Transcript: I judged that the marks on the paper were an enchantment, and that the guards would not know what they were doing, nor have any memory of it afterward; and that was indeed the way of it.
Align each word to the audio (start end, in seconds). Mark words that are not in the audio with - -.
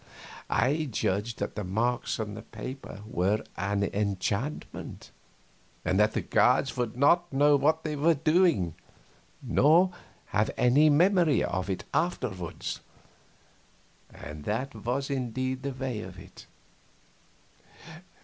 I 0.49 0.85
judged 0.85 1.37
that 1.37 1.53
the 1.55 1.63
marks 1.63 2.19
on 2.19 2.33
the 2.33 2.41
paper 2.41 3.03
were 3.05 3.43
an 3.55 3.83
enchantment, 3.83 5.11
and 5.85 5.99
that 5.99 6.13
the 6.13 6.21
guards 6.21 6.75
would 6.75 6.97
not 6.97 7.31
know 7.31 7.55
what 7.55 7.83
they 7.83 7.95
were 7.95 8.15
doing, 8.15 8.73
nor 9.43 9.91
have 10.29 10.49
any 10.57 10.89
memory 10.89 11.43
of 11.43 11.69
it 11.69 11.83
afterward; 11.93 12.65
and 14.11 14.43
that 14.45 14.73
was 14.73 15.11
indeed 15.11 15.61
the 15.61 15.69
way 15.71 15.99
of 16.01 16.17
it. 16.17 16.47